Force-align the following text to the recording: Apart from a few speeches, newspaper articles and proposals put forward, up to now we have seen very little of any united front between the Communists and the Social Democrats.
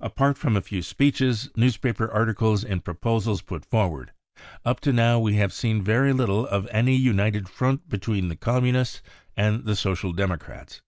Apart 0.00 0.36
from 0.36 0.56
a 0.56 0.60
few 0.62 0.82
speeches, 0.82 1.48
newspaper 1.54 2.10
articles 2.10 2.64
and 2.64 2.82
proposals 2.84 3.40
put 3.40 3.64
forward, 3.64 4.10
up 4.64 4.80
to 4.80 4.92
now 4.92 5.20
we 5.20 5.34
have 5.36 5.52
seen 5.52 5.80
very 5.80 6.12
little 6.12 6.44
of 6.44 6.66
any 6.72 6.96
united 6.96 7.48
front 7.48 7.88
between 7.88 8.26
the 8.26 8.34
Communists 8.34 9.00
and 9.36 9.66
the 9.66 9.76
Social 9.76 10.12
Democrats. 10.12 10.82